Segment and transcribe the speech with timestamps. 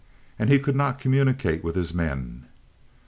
[0.39, 2.47] And he could not communicate with his men!